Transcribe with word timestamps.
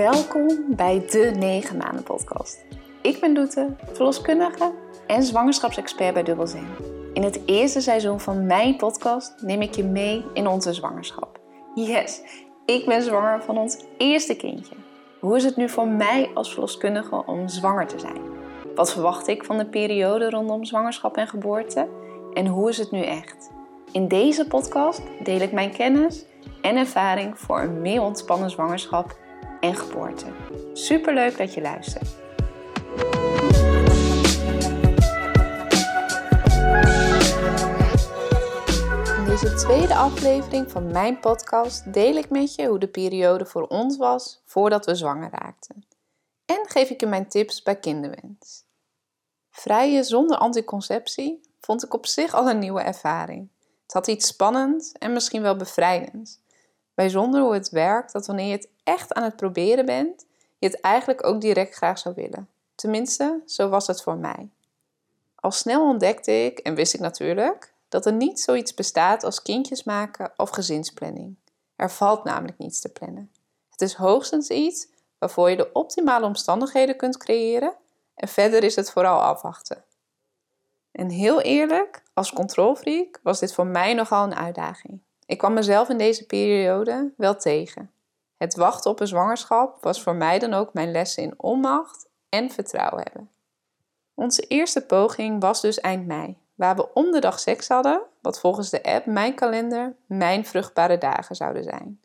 Welkom 0.00 0.64
bij 0.76 1.06
de 1.10 1.32
9 1.38 1.76
maanden 1.76 2.02
podcast. 2.02 2.64
Ik 3.02 3.20
ben 3.20 3.34
Doete, 3.34 3.76
verloskundige 3.92 4.72
en 5.06 5.22
zwangerschapsexpert 5.22 6.14
bij 6.14 6.22
Dubbelzin. 6.22 6.66
In 7.12 7.22
het 7.22 7.40
eerste 7.46 7.80
seizoen 7.80 8.20
van 8.20 8.46
mijn 8.46 8.76
podcast 8.76 9.42
neem 9.42 9.62
ik 9.62 9.74
je 9.74 9.84
mee 9.84 10.24
in 10.34 10.46
onze 10.46 10.72
zwangerschap. 10.72 11.40
Yes, 11.74 12.22
ik 12.66 12.86
ben 12.86 13.02
zwanger 13.02 13.42
van 13.42 13.58
ons 13.58 13.84
eerste 13.96 14.36
kindje. 14.36 14.74
Hoe 15.18 15.36
is 15.36 15.44
het 15.44 15.56
nu 15.56 15.68
voor 15.68 15.88
mij 15.88 16.30
als 16.34 16.52
verloskundige 16.52 17.26
om 17.26 17.48
zwanger 17.48 17.86
te 17.86 17.98
zijn? 17.98 18.22
Wat 18.74 18.92
verwacht 18.92 19.28
ik 19.28 19.44
van 19.44 19.58
de 19.58 19.66
periode 19.66 20.30
rondom 20.30 20.64
zwangerschap 20.64 21.16
en 21.16 21.28
geboorte? 21.28 21.88
En 22.34 22.46
hoe 22.46 22.68
is 22.68 22.78
het 22.78 22.90
nu 22.90 23.02
echt? 23.02 23.50
In 23.92 24.08
deze 24.08 24.46
podcast 24.46 25.02
deel 25.22 25.40
ik 25.40 25.52
mijn 25.52 25.72
kennis 25.72 26.24
en 26.62 26.76
ervaring 26.76 27.38
voor 27.38 27.60
een 27.60 27.80
meer 27.80 28.02
ontspannen 28.02 28.50
zwangerschap 28.50 29.18
en 29.60 29.76
geboorte. 29.76 30.26
Superleuk 30.72 31.36
dat 31.36 31.54
je 31.54 31.60
luistert. 31.60 32.08
In 39.16 39.24
deze 39.24 39.54
tweede 39.54 39.94
aflevering 39.94 40.70
van 40.70 40.90
mijn 40.90 41.20
podcast 41.20 41.92
deel 41.92 42.14
ik 42.14 42.30
met 42.30 42.54
je 42.54 42.66
hoe 42.66 42.78
de 42.78 42.88
periode 42.88 43.46
voor 43.46 43.66
ons 43.66 43.96
was 43.96 44.42
voordat 44.44 44.86
we 44.86 44.94
zwanger 44.94 45.30
raakten. 45.30 45.84
En 46.44 46.60
geef 46.68 46.90
ik 46.90 47.00
je 47.00 47.06
mijn 47.06 47.28
tips 47.28 47.62
bij 47.62 47.76
kinderwens. 47.76 48.64
Vrijen 49.50 50.04
zonder 50.04 50.36
anticonceptie 50.36 51.40
vond 51.60 51.84
ik 51.84 51.94
op 51.94 52.06
zich 52.06 52.34
al 52.34 52.50
een 52.50 52.58
nieuwe 52.58 52.80
ervaring. 52.80 53.48
Het 53.82 53.92
had 53.92 54.06
iets 54.06 54.26
spannends 54.26 54.92
en 54.92 55.12
misschien 55.12 55.42
wel 55.42 55.56
bevrijdends. 55.56 56.38
Bijzonder 56.94 57.40
hoe 57.40 57.54
het 57.54 57.70
werkt 57.70 58.12
dat 58.12 58.26
wanneer 58.26 58.46
je 58.46 58.52
het 58.52 58.68
echt 58.90 59.12
aan 59.12 59.22
het 59.22 59.36
proberen 59.36 59.86
bent, 59.86 60.26
je 60.58 60.66
het 60.66 60.80
eigenlijk 60.80 61.26
ook 61.26 61.40
direct 61.40 61.74
graag 61.74 61.98
zou 61.98 62.14
willen. 62.14 62.48
Tenminste, 62.74 63.40
zo 63.46 63.68
was 63.68 63.86
het 63.86 64.02
voor 64.02 64.16
mij. 64.16 64.48
Al 65.34 65.50
snel 65.50 65.88
ontdekte 65.88 66.32
ik, 66.32 66.58
en 66.58 66.74
wist 66.74 66.94
ik 66.94 67.00
natuurlijk, 67.00 67.72
dat 67.88 68.06
er 68.06 68.12
niet 68.12 68.40
zoiets 68.40 68.74
bestaat 68.74 69.24
als 69.24 69.42
kindjes 69.42 69.84
maken 69.84 70.32
of 70.36 70.50
gezinsplanning. 70.50 71.36
Er 71.76 71.90
valt 71.90 72.24
namelijk 72.24 72.58
niets 72.58 72.80
te 72.80 72.88
plannen. 72.88 73.30
Het 73.70 73.80
is 73.80 73.94
hoogstens 73.94 74.48
iets 74.48 74.88
waarvoor 75.18 75.50
je 75.50 75.56
de 75.56 75.72
optimale 75.72 76.26
omstandigheden 76.26 76.96
kunt 76.96 77.16
creëren 77.16 77.74
en 78.14 78.28
verder 78.28 78.64
is 78.64 78.76
het 78.76 78.90
vooral 78.90 79.20
afwachten. 79.20 79.84
En 80.92 81.08
heel 81.08 81.40
eerlijk, 81.40 82.02
als 82.14 82.32
controlfreak 82.32 83.20
was 83.22 83.38
dit 83.38 83.54
voor 83.54 83.66
mij 83.66 83.94
nogal 83.94 84.24
een 84.24 84.34
uitdaging. 84.34 85.00
Ik 85.26 85.38
kwam 85.38 85.52
mezelf 85.52 85.88
in 85.88 85.98
deze 85.98 86.26
periode 86.26 87.12
wel 87.16 87.36
tegen. 87.36 87.90
Het 88.40 88.54
wachten 88.54 88.90
op 88.90 89.00
een 89.00 89.06
zwangerschap 89.06 89.82
was 89.82 90.02
voor 90.02 90.14
mij 90.14 90.38
dan 90.38 90.54
ook 90.54 90.72
mijn 90.72 90.90
lessen 90.90 91.22
in 91.22 91.34
onmacht 91.36 92.08
en 92.28 92.50
vertrouwen 92.50 93.02
hebben. 93.02 93.30
Onze 94.14 94.42
eerste 94.42 94.86
poging 94.86 95.40
was 95.40 95.60
dus 95.60 95.80
eind 95.80 96.06
mei, 96.06 96.38
waar 96.54 96.76
we 96.76 96.92
om 96.92 97.10
de 97.10 97.18
dag 97.18 97.38
seks 97.38 97.68
hadden, 97.68 98.02
wat 98.20 98.40
volgens 98.40 98.70
de 98.70 98.82
app 98.82 99.06
Mijn 99.06 99.34
Kalender 99.34 99.96
mijn 100.06 100.44
vruchtbare 100.44 100.98
dagen 100.98 101.34
zouden 101.36 101.64
zijn. 101.64 102.00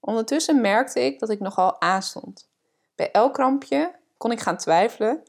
Ondertussen 0.00 0.60
merkte 0.60 1.00
ik 1.00 1.18
dat 1.18 1.30
ik 1.30 1.40
nogal 1.40 1.80
aanstond. 1.80 2.50
Bij 2.94 3.10
elk 3.10 3.34
krampje 3.34 3.94
kon 4.16 4.32
ik 4.32 4.40
gaan 4.40 4.56
twijfelen: 4.56 5.22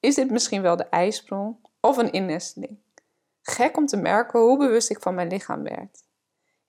is 0.00 0.14
dit 0.14 0.30
misschien 0.30 0.62
wel 0.62 0.76
de 0.76 0.88
ijsprong 0.88 1.56
of 1.80 1.96
een 1.96 2.12
innesteling? 2.12 2.78
Gek 3.42 3.76
om 3.76 3.86
te 3.86 3.96
merken 3.96 4.40
hoe 4.40 4.58
bewust 4.58 4.90
ik 4.90 5.00
van 5.00 5.14
mijn 5.14 5.28
lichaam 5.28 5.62
werd. 5.62 6.04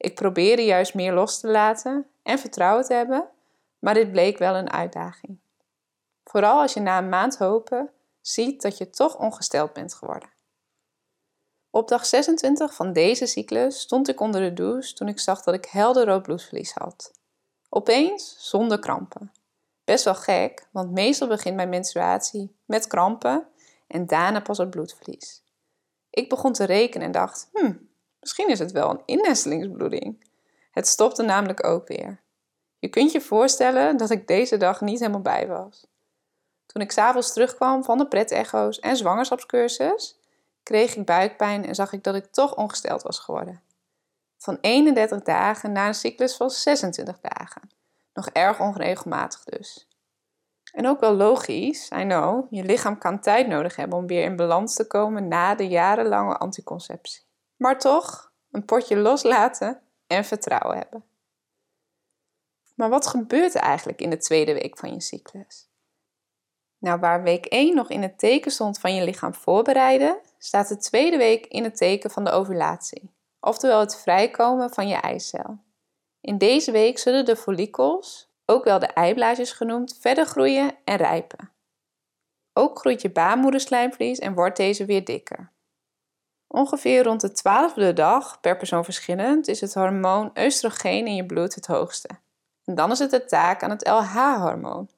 Ik 0.01 0.15
probeerde 0.15 0.65
juist 0.65 0.93
meer 0.93 1.13
los 1.13 1.39
te 1.39 1.47
laten 1.47 2.07
en 2.23 2.39
vertrouwen 2.39 2.85
te 2.85 2.93
hebben, 2.93 3.29
maar 3.79 3.93
dit 3.93 4.11
bleek 4.11 4.37
wel 4.37 4.55
een 4.55 4.71
uitdaging. 4.71 5.39
Vooral 6.23 6.61
als 6.61 6.73
je 6.73 6.79
na 6.79 6.97
een 6.97 7.09
maand 7.09 7.37
hopen 7.37 7.89
ziet 8.21 8.61
dat 8.61 8.77
je 8.77 8.89
toch 8.89 9.17
ongesteld 9.17 9.73
bent 9.73 9.93
geworden. 9.93 10.29
Op 11.69 11.87
dag 11.87 12.05
26 12.05 12.73
van 12.73 12.93
deze 12.93 13.25
cyclus 13.25 13.79
stond 13.79 14.09
ik 14.09 14.19
onder 14.19 14.41
de 14.41 14.53
douche 14.53 14.93
toen 14.93 15.07
ik 15.07 15.19
zag 15.19 15.43
dat 15.43 15.53
ik 15.53 15.65
helder 15.65 16.05
rood 16.05 16.21
bloedverlies 16.21 16.73
had. 16.73 17.11
Opeens 17.69 18.35
zonder 18.39 18.79
krampen. 18.79 19.31
Best 19.83 20.03
wel 20.03 20.15
gek, 20.15 20.67
want 20.71 20.91
meestal 20.91 21.27
begint 21.27 21.55
mijn 21.55 21.69
menstruatie 21.69 22.55
met 22.65 22.87
krampen 22.87 23.47
en 23.87 24.05
daarna 24.05 24.41
pas 24.41 24.57
het 24.57 24.69
bloedverlies. 24.69 25.43
Ik 26.09 26.29
begon 26.29 26.53
te 26.53 26.63
rekenen 26.63 27.05
en 27.05 27.11
dacht: 27.11 27.49
hm, 27.53 27.73
misschien 28.21 28.49
is 28.49 28.59
het 28.59 28.71
wel 28.71 28.89
een 28.89 29.01
innestelingsbloeding. 29.05 30.23
Het 30.71 30.87
stopte 30.87 31.23
namelijk 31.23 31.65
ook 31.65 31.87
weer. 31.87 32.21
Je 32.79 32.87
kunt 32.87 33.11
je 33.11 33.21
voorstellen 33.21 33.97
dat 33.97 34.09
ik 34.09 34.27
deze 34.27 34.57
dag 34.57 34.81
niet 34.81 34.99
helemaal 34.99 35.21
bij 35.21 35.47
was. 35.47 35.87
Toen 36.65 36.81
ik 36.81 36.91
s'avonds 36.91 37.33
terugkwam 37.33 37.83
van 37.83 37.97
de 37.97 38.07
pret-echo's 38.07 38.79
en 38.79 38.97
zwangerschapscursus, 38.97 40.19
kreeg 40.63 40.95
ik 40.95 41.05
buikpijn 41.05 41.65
en 41.65 41.75
zag 41.75 41.93
ik 41.93 42.03
dat 42.03 42.15
ik 42.15 42.25
toch 42.25 42.55
ongesteld 42.55 43.01
was 43.01 43.19
geworden. 43.19 43.61
Van 44.37 44.57
31 44.61 45.21
dagen 45.21 45.71
naar 45.71 45.87
een 45.87 45.93
cyclus 45.93 46.35
van 46.35 46.49
26 46.49 47.19
dagen. 47.21 47.69
Nog 48.13 48.27
erg 48.27 48.59
onregelmatig 48.59 49.43
dus. 49.43 49.87
En 50.73 50.87
ook 50.87 50.99
wel 50.99 51.13
logisch, 51.13 51.89
I 51.95 52.03
know, 52.03 52.47
je 52.49 52.63
lichaam 52.63 52.97
kan 52.97 53.19
tijd 53.19 53.47
nodig 53.47 53.75
hebben 53.75 53.97
om 53.97 54.07
weer 54.07 54.23
in 54.23 54.35
balans 54.35 54.75
te 54.75 54.87
komen 54.87 55.27
na 55.27 55.55
de 55.55 55.67
jarenlange 55.67 56.37
anticonceptie. 56.37 57.21
Maar 57.61 57.79
toch, 57.79 58.31
een 58.51 58.65
potje 58.65 58.97
loslaten 58.97 59.81
en 60.07 60.25
vertrouwen 60.25 60.77
hebben. 60.77 61.03
Maar 62.75 62.89
wat 62.89 63.07
gebeurt 63.07 63.55
er 63.55 63.61
eigenlijk 63.61 64.01
in 64.01 64.09
de 64.09 64.17
tweede 64.17 64.53
week 64.53 64.77
van 64.77 64.93
je 64.93 65.01
cyclus? 65.01 65.69
Nou, 66.77 66.99
waar 66.99 67.23
week 67.23 67.45
1 67.45 67.75
nog 67.75 67.89
in 67.89 68.01
het 68.01 68.19
teken 68.19 68.51
stond 68.51 68.79
van 68.79 68.95
je 68.95 69.03
lichaam 69.03 69.33
voorbereiden, 69.33 70.19
staat 70.37 70.67
de 70.67 70.77
tweede 70.77 71.17
week 71.17 71.45
in 71.45 71.63
het 71.63 71.77
teken 71.77 72.11
van 72.11 72.23
de 72.23 72.31
ovulatie, 72.31 73.11
oftewel 73.39 73.79
het 73.79 73.95
vrijkomen 73.95 74.69
van 74.69 74.87
je 74.87 74.95
eicel. 74.95 75.59
In 76.21 76.37
deze 76.37 76.71
week 76.71 76.99
zullen 76.99 77.25
de 77.25 77.35
follicels, 77.35 78.31
ook 78.45 78.63
wel 78.63 78.79
de 78.79 78.87
eiblaasjes 78.87 79.51
genoemd, 79.51 79.97
verder 79.99 80.25
groeien 80.25 80.75
en 80.83 80.95
rijpen. 80.95 81.51
Ook 82.53 82.79
groeit 82.79 83.01
je 83.01 83.11
baarmoederslijmvlies 83.11 84.19
en 84.19 84.33
wordt 84.33 84.57
deze 84.57 84.85
weer 84.85 85.05
dikker. 85.05 85.51
Ongeveer 86.53 87.03
rond 87.03 87.21
de 87.21 87.31
twaalfde 87.31 87.93
dag, 87.93 88.39
per 88.39 88.57
persoon 88.57 88.83
verschillend, 88.83 89.47
is 89.47 89.61
het 89.61 89.73
hormoon 89.73 90.31
oestrogeen 90.39 91.07
in 91.07 91.15
je 91.15 91.25
bloed 91.25 91.55
het 91.55 91.65
hoogste. 91.67 92.09
En 92.65 92.75
dan 92.75 92.91
is 92.91 92.99
het 92.99 93.11
de 93.11 93.25
taak 93.25 93.63
aan 93.63 93.69
het 93.69 93.87
LH-hormoon. 93.87 94.89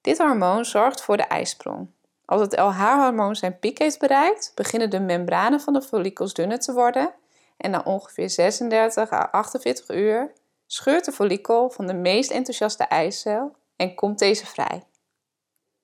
Dit 0.00 0.18
hormoon 0.18 0.64
zorgt 0.64 1.02
voor 1.02 1.16
de 1.16 1.22
ijsprong. 1.22 1.90
Als 2.24 2.40
het 2.40 2.58
LH-hormoon 2.58 3.36
zijn 3.36 3.58
piek 3.58 3.78
heeft 3.78 3.98
bereikt, 3.98 4.52
beginnen 4.54 4.90
de 4.90 5.00
membranen 5.00 5.60
van 5.60 5.72
de 5.72 5.82
follicels 5.82 6.34
dunner 6.34 6.58
te 6.58 6.72
worden 6.72 7.14
en 7.56 7.70
na 7.70 7.80
ongeveer 7.84 8.30
36 8.30 9.12
à 9.12 9.28
48 9.30 9.88
uur 9.88 10.32
scheurt 10.66 11.04
de 11.04 11.12
follikel 11.12 11.70
van 11.70 11.86
de 11.86 11.94
meest 11.94 12.30
enthousiaste 12.30 12.84
eicel 12.84 13.56
en 13.76 13.94
komt 13.94 14.18
deze 14.18 14.46
vrij. 14.46 14.82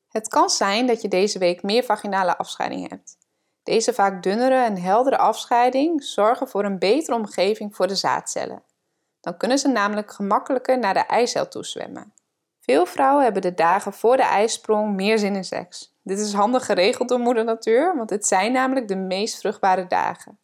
Het 0.08 0.28
kan 0.28 0.50
zijn 0.50 0.86
dat 0.86 1.02
je 1.02 1.08
deze 1.08 1.38
week 1.38 1.62
meer 1.62 1.84
vaginale 1.84 2.36
afscheiding 2.36 2.88
hebt. 2.88 3.16
Deze 3.66 3.92
vaak 3.92 4.22
dunnere 4.22 4.64
en 4.64 4.76
heldere 4.76 5.18
afscheiding 5.18 6.04
zorgen 6.04 6.48
voor 6.48 6.64
een 6.64 6.78
betere 6.78 7.16
omgeving 7.16 7.76
voor 7.76 7.86
de 7.86 7.94
zaadcellen. 7.94 8.62
Dan 9.20 9.36
kunnen 9.36 9.58
ze 9.58 9.68
namelijk 9.68 10.12
gemakkelijker 10.12 10.78
naar 10.78 10.94
de 10.94 11.00
eicel 11.00 11.48
toezwemmen. 11.48 12.12
Veel 12.60 12.86
vrouwen 12.86 13.24
hebben 13.24 13.42
de 13.42 13.54
dagen 13.54 13.92
voor 13.92 14.16
de 14.16 14.22
ijsprong 14.22 14.94
meer 14.94 15.18
zin 15.18 15.34
in 15.34 15.44
seks. 15.44 15.94
Dit 16.02 16.18
is 16.18 16.32
handig 16.32 16.66
geregeld 16.66 17.08
door 17.08 17.18
moeder 17.18 17.44
natuur, 17.44 17.96
want 17.96 18.08
dit 18.08 18.26
zijn 18.26 18.52
namelijk 18.52 18.88
de 18.88 18.96
meest 18.96 19.38
vruchtbare 19.38 19.86
dagen. 19.86 20.38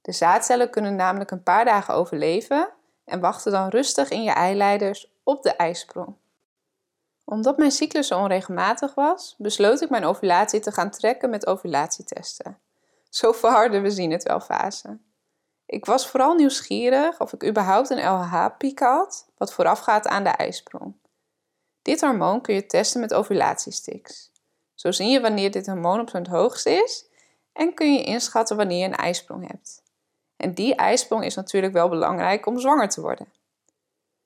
De 0.00 0.12
zaadcellen 0.12 0.70
kunnen 0.70 0.96
namelijk 0.96 1.30
een 1.30 1.42
paar 1.42 1.64
dagen 1.64 1.94
overleven 1.94 2.68
en 3.04 3.20
wachten 3.20 3.52
dan 3.52 3.68
rustig 3.68 4.10
in 4.10 4.22
je 4.22 4.32
eileiders 4.32 5.12
op 5.22 5.42
de 5.42 5.56
ijsprong. 5.56 6.14
Omdat 7.24 7.58
mijn 7.58 7.70
cyclus 7.70 8.06
zo 8.06 8.18
onregelmatig 8.18 8.94
was, 8.94 9.34
besloot 9.38 9.80
ik 9.80 9.90
mijn 9.90 10.04
ovulatie 10.04 10.60
te 10.60 10.72
gaan 10.72 10.90
trekken 10.90 11.30
met 11.30 11.46
ovulatietesten. 11.46 12.58
Zo 13.14 13.32
verharden 13.32 13.82
we 13.82 13.90
zien 13.90 14.10
het 14.10 14.22
wel 14.22 14.40
fase. 14.40 14.98
Ik 15.66 15.84
was 15.84 16.08
vooral 16.08 16.34
nieuwsgierig 16.34 17.20
of 17.20 17.32
ik 17.32 17.44
überhaupt 17.44 17.90
een 17.90 18.04
LH-piek 18.04 18.78
had, 18.78 19.26
wat 19.36 19.52
voorafgaat 19.52 20.06
aan 20.06 20.24
de 20.24 20.30
ijsprong. 20.30 20.94
Dit 21.82 22.00
hormoon 22.00 22.40
kun 22.40 22.54
je 22.54 22.66
testen 22.66 23.00
met 23.00 23.14
ovulatiesticks. 23.14 24.30
Zo 24.74 24.90
zie 24.90 25.08
je 25.08 25.20
wanneer 25.20 25.50
dit 25.50 25.66
hormoon 25.66 26.00
op 26.00 26.10
zijn 26.10 26.26
hoogst 26.26 26.66
is 26.66 27.06
en 27.52 27.74
kun 27.74 27.92
je 27.92 28.02
inschatten 28.02 28.56
wanneer 28.56 28.78
je 28.78 28.84
een 28.84 28.96
ijsprong 28.96 29.48
hebt. 29.48 29.82
En 30.36 30.54
die 30.54 30.74
ijsprong 30.74 31.24
is 31.24 31.34
natuurlijk 31.34 31.72
wel 31.72 31.88
belangrijk 31.88 32.46
om 32.46 32.58
zwanger 32.58 32.88
te 32.88 33.00
worden. 33.00 33.32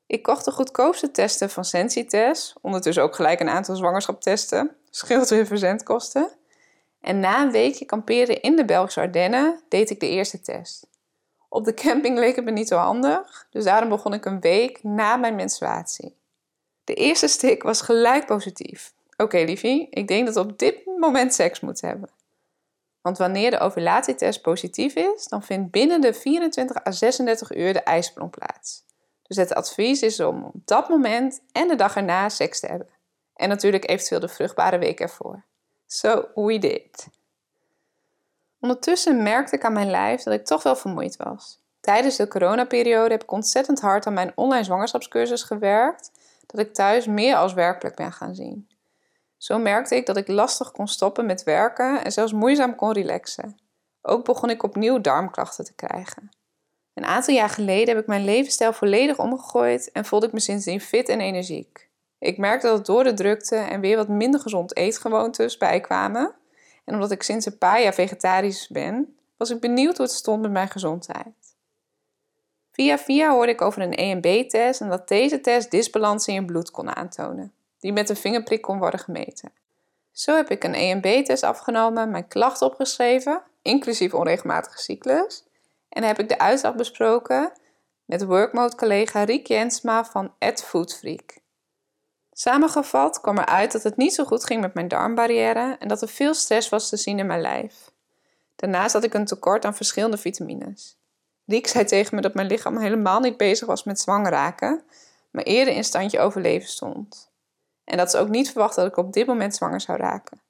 Ik 0.07 0.23
kocht 0.23 0.45
de 0.45 0.51
goedkoopste 0.51 1.11
testen 1.11 1.51
van 1.51 1.65
Sensitest, 1.65 2.55
ondertussen 2.61 3.03
ook 3.03 3.15
gelijk 3.15 3.41
een 3.41 3.49
aantal 3.49 3.77
zwangerschaptesten, 3.77 4.77
scheelt 4.91 5.29
weer 5.29 5.47
verzendkosten. 5.47 6.38
En 7.09 7.21
na 7.21 7.43
een 7.43 7.51
weekje 7.51 7.85
kamperen 7.85 8.41
in 8.41 8.57
de 8.57 8.65
Belgische 8.65 9.01
Ardennen 9.01 9.61
deed 9.69 9.91
ik 9.91 10.01
de 10.01 10.09
eerste 10.09 10.41
test. 10.41 10.87
Op 11.49 11.65
de 11.65 11.75
camping 11.75 12.19
leek 12.19 12.37
het 12.37 12.45
me 12.45 12.51
niet 12.51 12.69
zo 12.69 12.77
handig, 12.77 13.47
dus 13.51 13.65
daarom 13.65 13.89
begon 13.89 14.13
ik 14.13 14.25
een 14.25 14.41
week 14.41 14.83
na 14.83 15.17
mijn 15.17 15.35
menstruatie. 15.35 16.17
De 16.85 16.95
eerste 16.95 17.29
stik 17.29 17.63
was 17.63 17.81
gelijk 17.81 18.27
positief. 18.27 18.93
Oké, 19.17 19.39
liefie, 19.39 19.89
ik 19.91 20.09
denk 20.09 20.27
dat 20.27 20.35
we 20.35 20.41
op 20.41 20.59
dit 20.59 20.87
moment 20.87 21.35
seks 21.35 21.61
moeten 21.61 21.89
hebben. 21.89 22.11
Want 23.01 23.19
wanneer 23.19 23.51
de 23.51 23.59
ovulatietest 23.59 24.43
positief 24.43 24.95
is, 24.95 25.25
dan 25.25 25.43
vindt 25.43 25.71
binnen 25.71 26.01
de 26.01 26.15
24 26.15 26.87
à 26.87 26.91
36 26.91 27.57
uur 27.57 27.73
de 27.73 27.83
ijsprong 27.83 28.31
plaats. 28.31 28.85
Dus 29.23 29.37
het 29.37 29.55
advies 29.55 30.03
is 30.03 30.21
om 30.21 30.45
op 30.45 30.55
dat 30.65 30.89
moment 30.89 31.41
en 31.53 31.69
de 31.69 31.75
dag 31.75 31.97
erna 31.97 32.29
seks 32.29 32.61
te 32.61 32.67
hebben. 32.67 32.89
En 33.35 33.49
natuurlijk 33.49 33.91
eventueel 33.91 34.21
de 34.21 34.29
vruchtbare 34.29 34.79
week 34.79 35.01
ervoor. 35.01 35.47
So 35.91 36.29
we 36.35 36.59
did. 36.59 37.09
Ondertussen 38.61 39.23
merkte 39.23 39.57
ik 39.57 39.65
aan 39.65 39.73
mijn 39.73 39.91
lijf 39.91 40.23
dat 40.23 40.35
ik 40.35 40.45
toch 40.45 40.63
wel 40.63 40.77
vermoeid 40.77 41.17
was. 41.17 41.61
Tijdens 41.81 42.17
de 42.17 42.29
coronaperiode 42.29 43.11
heb 43.11 43.23
ik 43.23 43.33
ontzettend 43.33 43.81
hard 43.81 44.07
aan 44.07 44.13
mijn 44.13 44.33
online 44.35 44.65
zwangerschapscursus 44.65 45.43
gewerkt, 45.43 46.11
dat 46.47 46.61
ik 46.61 46.75
thuis 46.75 47.07
meer 47.07 47.37
als 47.37 47.53
werkelijk 47.53 47.97
ben 47.97 48.13
gaan 48.13 48.35
zien. 48.35 48.69
Zo 49.37 49.59
merkte 49.59 49.97
ik 49.97 50.07
dat 50.07 50.17
ik 50.17 50.29
lastig 50.29 50.71
kon 50.71 50.89
stoppen 50.89 51.27
met 51.27 51.43
werken 51.43 52.05
en 52.05 52.13
zelfs 52.13 52.33
moeizaam 52.33 52.75
kon 52.75 52.93
relaxen. 52.93 53.59
Ook 54.03 54.25
begon 54.25 54.51
ik 54.51 54.63
opnieuw 54.63 55.01
darmklachten 55.01 55.65
te 55.65 55.75
krijgen. 55.75 56.29
Een 56.95 57.05
aantal 57.05 57.35
jaar 57.35 57.49
geleden 57.49 57.89
heb 57.89 57.99
ik 58.03 58.07
mijn 58.09 58.25
levensstijl 58.25 58.73
volledig 58.73 59.19
omgegooid 59.19 59.93
en 59.93 60.05
voelde 60.05 60.27
ik 60.27 60.33
me 60.33 60.41
sindsdien 60.41 60.81
fit 60.81 61.09
en 61.09 61.21
energiek. 61.21 61.88
Ik 62.19 62.39
merkte 62.39 62.67
dat 62.67 62.87
door 62.87 63.05
de 63.05 63.15
drukte 63.15 63.57
en 63.57 63.81
weer 63.81 63.97
wat 63.97 64.09
minder 64.09 64.41
gezond 64.41 64.77
eetgewoontes 64.77 65.57
bijkwamen. 65.57 66.35
En 66.85 66.95
omdat 66.95 67.11
ik 67.11 67.23
sinds 67.23 67.47
een 67.47 67.59
paar 67.59 67.83
jaar 67.83 67.95
vegetarisch 67.95 68.69
ben, 68.69 69.17
was 69.37 69.51
ik 69.51 69.61
benieuwd 69.61 69.97
hoe 69.97 70.07
het 70.07 70.15
stond 70.15 70.43
met 70.43 70.51
mijn 70.51 70.69
gezondheid. 70.69 71.57
Via 72.73 72.99
via 72.99 73.31
hoorde 73.31 73.53
ik 73.53 73.61
over 73.61 73.83
een 73.83 73.95
EMB-test 73.95 74.81
en 74.81 74.89
dat 74.89 75.09
deze 75.09 75.41
test 75.41 75.71
disbalansen 75.71 76.35
in 76.35 76.41
je 76.41 76.47
bloed 76.47 76.71
kon 76.71 76.97
aantonen, 76.97 77.53
die 77.79 77.93
met 77.93 78.09
een 78.09 78.17
vingerprik 78.17 78.63
kon 78.63 78.79
worden 78.79 79.01
gemeten. 79.01 79.53
Zo 80.13 80.37
heb 80.37 80.51
ik 80.51 80.65
een 80.65 80.75
EMB-test 80.75 81.43
afgenomen, 81.43 82.11
mijn 82.11 82.29
klachten 82.29 82.67
opgeschreven, 82.67 83.43
inclusief 83.63 84.15
onregelmatige 84.15 84.79
cyclus, 84.79 85.45
en 85.89 86.03
heb 86.03 86.19
ik 86.19 86.29
de 86.29 86.39
uitslag 86.39 86.75
besproken 86.75 87.53
met 88.05 88.25
workmode-collega 88.25 89.23
Riek 89.23 89.47
Jensma 89.47 90.05
van 90.05 90.33
Ed 90.39 90.65
Foodfreak. 90.65 91.39
Samengevat 92.41 93.21
kwam 93.21 93.39
eruit 93.39 93.73
dat 93.73 93.83
het 93.83 93.97
niet 93.97 94.15
zo 94.15 94.25
goed 94.25 94.45
ging 94.45 94.61
met 94.61 94.75
mijn 94.75 94.89
darmbarrière 94.89 95.77
en 95.79 95.89
dat 95.89 96.03
er 96.03 96.09
veel 96.09 96.35
stress 96.35 96.69
was 96.69 96.89
te 96.89 96.97
zien 96.97 97.19
in 97.19 97.27
mijn 97.27 97.41
lijf. 97.41 97.91
Daarnaast 98.57 98.93
had 98.93 99.05
ik 99.05 99.15
een 99.15 99.25
tekort 99.25 99.65
aan 99.65 99.75
verschillende 99.75 100.17
vitamines. 100.17 100.97
Riek 101.47 101.67
zei 101.67 101.85
tegen 101.85 102.15
me 102.15 102.21
dat 102.21 102.35
mijn 102.35 102.47
lichaam 102.47 102.79
helemaal 102.79 103.21
niet 103.21 103.37
bezig 103.37 103.67
was 103.67 103.85
met 103.85 104.01
zwanger 104.01 104.31
raken, 104.31 104.83
maar 105.31 105.45
eerder 105.45 105.75
in 105.75 105.85
standje 105.85 106.19
overleven 106.19 106.69
stond. 106.69 107.31
En 107.85 107.97
dat 107.97 108.11
ze 108.11 108.19
ook 108.19 108.29
niet 108.29 108.51
verwacht 108.51 108.75
dat 108.75 108.87
ik 108.87 108.97
op 108.97 109.13
dit 109.13 109.27
moment 109.27 109.55
zwanger 109.55 109.81
zou 109.81 109.99
raken. 109.99 110.41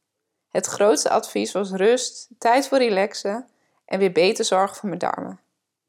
Het 0.49 0.67
grootste 0.67 1.11
advies 1.11 1.53
was 1.53 1.71
rust, 1.71 2.29
tijd 2.39 2.69
voor 2.69 2.79
relaxen 2.79 3.49
en 3.85 3.99
weer 3.99 4.13
beter 4.13 4.45
zorgen 4.45 4.77
voor 4.77 4.89
mijn 4.89 5.01
darmen. 5.01 5.41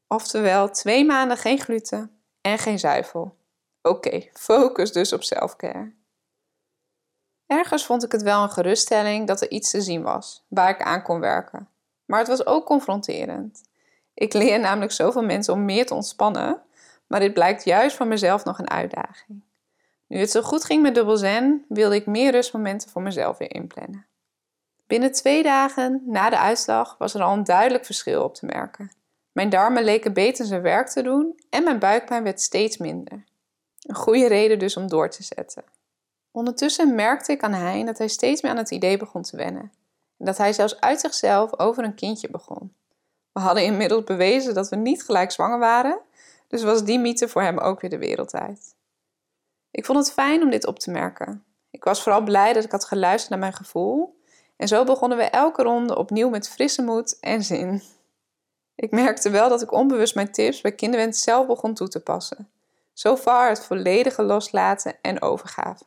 Oftewel 0.08 0.70
twee 0.70 1.04
maanden 1.04 1.36
geen 1.36 1.60
gluten 1.60 2.20
en 2.40 2.58
geen 2.58 2.78
zuivel. 2.78 3.38
Oké, 3.82 4.28
focus 4.32 4.92
dus 4.92 5.12
op 5.12 5.22
selfcare. 5.22 5.92
Ergens 7.46 7.86
vond 7.86 8.04
ik 8.04 8.12
het 8.12 8.22
wel 8.22 8.42
een 8.42 8.50
geruststelling 8.50 9.26
dat 9.26 9.40
er 9.40 9.50
iets 9.50 9.70
te 9.70 9.80
zien 9.80 10.02
was, 10.02 10.44
waar 10.48 10.70
ik 10.70 10.82
aan 10.82 11.02
kon 11.02 11.20
werken. 11.20 11.68
Maar 12.04 12.18
het 12.18 12.28
was 12.28 12.46
ook 12.46 12.66
confronterend. 12.66 13.62
Ik 14.14 14.32
leer 14.32 14.60
namelijk 14.60 14.92
zoveel 14.92 15.22
mensen 15.22 15.54
om 15.54 15.64
meer 15.64 15.86
te 15.86 15.94
ontspannen, 15.94 16.62
maar 17.06 17.20
dit 17.20 17.34
blijkt 17.34 17.64
juist 17.64 17.96
voor 17.96 18.06
mezelf 18.06 18.44
nog 18.44 18.58
een 18.58 18.70
uitdaging. 18.70 19.42
Nu 20.06 20.18
het 20.18 20.30
zo 20.30 20.42
goed 20.42 20.64
ging 20.64 20.82
met 20.82 20.94
dubbel 20.94 21.16
zen, 21.16 21.64
wilde 21.68 21.94
ik 21.94 22.06
meer 22.06 22.32
rustmomenten 22.32 22.90
voor 22.90 23.02
mezelf 23.02 23.38
weer 23.38 23.54
inplannen. 23.54 24.06
Binnen 24.86 25.12
twee 25.12 25.42
dagen 25.42 26.02
na 26.06 26.30
de 26.30 26.38
uitslag 26.38 26.96
was 26.98 27.14
er 27.14 27.22
al 27.22 27.32
een 27.32 27.44
duidelijk 27.44 27.84
verschil 27.84 28.22
op 28.22 28.34
te 28.34 28.46
merken. 28.46 28.90
Mijn 29.32 29.48
darmen 29.48 29.84
leken 29.84 30.12
beter 30.12 30.46
zijn 30.46 30.62
werk 30.62 30.88
te 30.88 31.02
doen 31.02 31.40
en 31.50 31.64
mijn 31.64 31.78
buikpijn 31.78 32.22
werd 32.22 32.40
steeds 32.40 32.76
minder. 32.76 33.24
Een 33.90 33.96
goede 33.96 34.26
reden 34.26 34.58
dus 34.58 34.76
om 34.76 34.88
door 34.88 35.10
te 35.10 35.22
zetten. 35.22 35.64
Ondertussen 36.30 36.94
merkte 36.94 37.32
ik 37.32 37.42
aan 37.42 37.52
Hein 37.52 37.86
dat 37.86 37.98
hij 37.98 38.08
steeds 38.08 38.42
meer 38.42 38.50
aan 38.50 38.56
het 38.56 38.70
idee 38.70 38.96
begon 38.96 39.22
te 39.22 39.36
wennen. 39.36 39.72
En 40.18 40.26
dat 40.26 40.38
hij 40.38 40.52
zelfs 40.52 40.80
uit 40.80 41.00
zichzelf 41.00 41.58
over 41.58 41.84
een 41.84 41.94
kindje 41.94 42.30
begon. 42.30 42.74
We 43.32 43.40
hadden 43.40 43.64
inmiddels 43.64 44.04
bewezen 44.04 44.54
dat 44.54 44.68
we 44.68 44.76
niet 44.76 45.02
gelijk 45.02 45.30
zwanger 45.30 45.58
waren, 45.58 45.98
dus 46.48 46.62
was 46.62 46.84
die 46.84 46.98
mythe 46.98 47.28
voor 47.28 47.42
hem 47.42 47.58
ook 47.58 47.80
weer 47.80 47.90
de 47.90 47.98
wereld 47.98 48.34
uit. 48.34 48.74
Ik 49.70 49.84
vond 49.84 49.98
het 49.98 50.12
fijn 50.12 50.42
om 50.42 50.50
dit 50.50 50.66
op 50.66 50.78
te 50.78 50.90
merken. 50.90 51.44
Ik 51.70 51.84
was 51.84 52.02
vooral 52.02 52.22
blij 52.22 52.52
dat 52.52 52.64
ik 52.64 52.70
had 52.70 52.84
geluisterd 52.84 53.30
naar 53.30 53.38
mijn 53.38 53.52
gevoel 53.52 54.20
en 54.56 54.68
zo 54.68 54.84
begonnen 54.84 55.18
we 55.18 55.24
elke 55.24 55.62
ronde 55.62 55.96
opnieuw 55.96 56.28
met 56.28 56.48
frisse 56.48 56.82
moed 56.82 57.18
en 57.20 57.42
zin. 57.42 57.82
Ik 58.74 58.90
merkte 58.90 59.30
wel 59.30 59.48
dat 59.48 59.62
ik 59.62 59.72
onbewust 59.72 60.14
mijn 60.14 60.32
tips 60.32 60.60
bij 60.60 60.72
kinderwens 60.72 61.22
zelf 61.22 61.46
begon 61.46 61.74
toe 61.74 61.88
te 61.88 62.00
passen. 62.00 62.50
Zo 63.00 63.16
far 63.16 63.48
het 63.48 63.64
volledige 63.64 64.22
loslaten 64.22 64.94
en 65.02 65.22
overgave. 65.22 65.84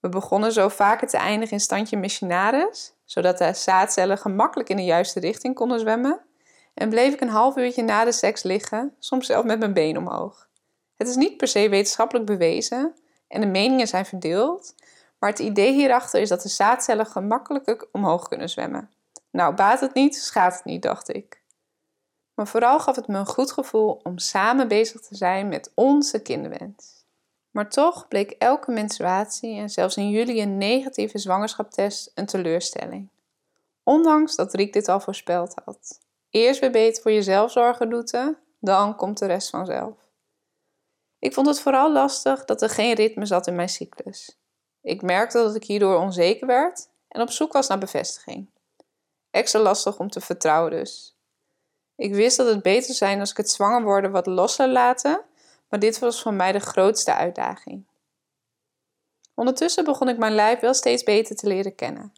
We 0.00 0.08
begonnen 0.08 0.52
zo 0.52 0.68
vaker 0.68 1.08
te 1.08 1.16
eindigen 1.16 1.52
in 1.52 1.60
standje 1.60 1.96
missionaris, 1.96 2.94
zodat 3.04 3.38
de 3.38 3.54
zaadcellen 3.54 4.18
gemakkelijk 4.18 4.68
in 4.68 4.76
de 4.76 4.84
juiste 4.84 5.20
richting 5.20 5.54
konden 5.54 5.80
zwemmen. 5.80 6.20
En 6.74 6.88
bleef 6.88 7.12
ik 7.12 7.20
een 7.20 7.28
half 7.28 7.56
uurtje 7.56 7.82
na 7.82 8.04
de 8.04 8.12
seks 8.12 8.42
liggen, 8.42 8.94
soms 8.98 9.26
zelf 9.26 9.44
met 9.44 9.58
mijn 9.58 9.72
been 9.72 9.98
omhoog. 9.98 10.48
Het 10.96 11.08
is 11.08 11.16
niet 11.16 11.36
per 11.36 11.48
se 11.48 11.68
wetenschappelijk 11.68 12.26
bewezen 12.26 12.94
en 13.28 13.40
de 13.40 13.46
meningen 13.46 13.86
zijn 13.86 14.06
verdeeld, 14.06 14.74
maar 15.18 15.30
het 15.30 15.38
idee 15.38 15.72
hierachter 15.72 16.20
is 16.20 16.28
dat 16.28 16.42
de 16.42 16.48
zaadcellen 16.48 17.06
gemakkelijker 17.06 17.88
omhoog 17.92 18.28
kunnen 18.28 18.48
zwemmen. 18.48 18.90
Nou, 19.30 19.54
baat 19.54 19.80
het 19.80 19.94
niet, 19.94 20.16
schaadt 20.16 20.56
het 20.56 20.64
niet, 20.64 20.82
dacht 20.82 21.14
ik. 21.14 21.42
Maar 22.34 22.46
vooral 22.46 22.80
gaf 22.80 22.96
het 22.96 23.06
me 23.06 23.18
een 23.18 23.26
goed 23.26 23.52
gevoel 23.52 24.00
om 24.02 24.18
samen 24.18 24.68
bezig 24.68 25.00
te 25.00 25.14
zijn 25.14 25.48
met 25.48 25.70
onze 25.74 26.22
kinderwens. 26.22 27.04
Maar 27.50 27.70
toch 27.70 28.08
bleek 28.08 28.30
elke 28.30 28.70
menstruatie 28.70 29.56
en 29.58 29.70
zelfs 29.70 29.96
in 29.96 30.10
juli 30.10 30.42
een 30.42 30.58
negatieve 30.58 31.18
zwangerschapstest 31.18 32.10
een 32.14 32.26
teleurstelling. 32.26 33.08
Ondanks 33.82 34.36
dat 34.36 34.54
Riek 34.54 34.72
dit 34.72 34.88
al 34.88 35.00
voorspeld 35.00 35.54
had. 35.64 36.00
Eerst 36.30 36.60
weer 36.60 36.70
beter 36.70 37.02
voor 37.02 37.12
jezelf 37.12 37.50
zorgen, 37.50 37.90
Doete, 37.90 38.36
dan 38.60 38.96
komt 38.96 39.18
de 39.18 39.26
rest 39.26 39.50
vanzelf. 39.50 39.94
Ik 41.18 41.34
vond 41.34 41.46
het 41.46 41.60
vooral 41.60 41.92
lastig 41.92 42.44
dat 42.44 42.62
er 42.62 42.68
geen 42.68 42.94
ritme 42.94 43.26
zat 43.26 43.46
in 43.46 43.54
mijn 43.54 43.68
cyclus. 43.68 44.38
Ik 44.80 45.02
merkte 45.02 45.38
dat 45.38 45.54
ik 45.54 45.64
hierdoor 45.64 45.98
onzeker 45.98 46.46
werd 46.46 46.88
en 47.08 47.20
op 47.20 47.30
zoek 47.30 47.52
was 47.52 47.68
naar 47.68 47.78
bevestiging. 47.78 48.46
Extra 49.30 49.60
lastig 49.60 49.98
om 49.98 50.10
te 50.10 50.20
vertrouwen 50.20 50.70
dus. 50.70 51.13
Ik 51.96 52.14
wist 52.14 52.36
dat 52.36 52.46
het 52.46 52.62
beter 52.62 52.84
zou 52.84 52.96
zijn 52.96 53.20
als 53.20 53.30
ik 53.30 53.36
het 53.36 53.50
zwanger 53.50 53.82
worden 53.82 54.10
wat 54.10 54.26
los 54.26 54.54
zou 54.54 54.70
laten, 54.70 55.20
maar 55.68 55.80
dit 55.80 55.98
was 55.98 56.22
voor 56.22 56.34
mij 56.34 56.52
de 56.52 56.58
grootste 56.58 57.14
uitdaging. 57.14 57.86
Ondertussen 59.34 59.84
begon 59.84 60.08
ik 60.08 60.18
mijn 60.18 60.34
lijf 60.34 60.60
wel 60.60 60.74
steeds 60.74 61.02
beter 61.02 61.36
te 61.36 61.46
leren 61.46 61.74
kennen. 61.74 62.12